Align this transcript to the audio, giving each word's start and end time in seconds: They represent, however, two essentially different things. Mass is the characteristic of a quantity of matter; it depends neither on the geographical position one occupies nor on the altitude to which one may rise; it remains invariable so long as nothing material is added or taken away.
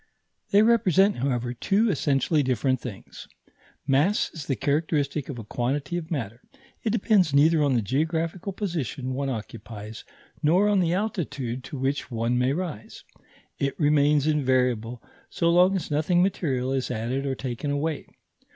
They 0.49 0.63
represent, 0.63 1.17
however, 1.17 1.53
two 1.53 1.91
essentially 1.91 2.41
different 2.41 2.81
things. 2.81 3.27
Mass 3.85 4.31
is 4.33 4.47
the 4.47 4.55
characteristic 4.55 5.29
of 5.29 5.37
a 5.37 5.43
quantity 5.43 5.95
of 5.95 6.09
matter; 6.09 6.41
it 6.81 6.89
depends 6.89 7.35
neither 7.35 7.61
on 7.61 7.75
the 7.75 7.83
geographical 7.83 8.51
position 8.51 9.13
one 9.13 9.29
occupies 9.29 10.03
nor 10.41 10.67
on 10.67 10.79
the 10.79 10.91
altitude 10.95 11.63
to 11.65 11.77
which 11.77 12.09
one 12.09 12.35
may 12.39 12.51
rise; 12.51 13.03
it 13.59 13.79
remains 13.79 14.25
invariable 14.25 15.03
so 15.29 15.51
long 15.51 15.75
as 15.75 15.91
nothing 15.91 16.23
material 16.23 16.73
is 16.73 16.89
added 16.89 17.27
or 17.27 17.35
taken 17.35 17.69
away. 17.69 18.07